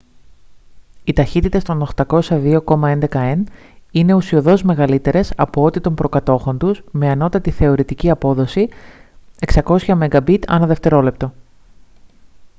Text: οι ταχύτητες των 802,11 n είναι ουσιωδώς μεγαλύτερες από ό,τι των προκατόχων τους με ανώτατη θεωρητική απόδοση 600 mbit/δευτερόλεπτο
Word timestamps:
οι 1.03 1.13
ταχύτητες 1.13 1.63
των 1.63 1.87
802,11 1.95 3.07
n 3.11 3.43
είναι 3.91 4.13
ουσιωδώς 4.13 4.63
μεγαλύτερες 4.63 5.33
από 5.37 5.63
ό,τι 5.63 5.79
των 5.81 5.95
προκατόχων 5.95 6.57
τους 6.57 6.83
με 6.91 7.09
ανώτατη 7.09 7.51
θεωρητική 7.51 8.09
απόδοση 8.09 8.69
600 9.53 9.77
mbit/δευτερόλεπτο 9.79 11.33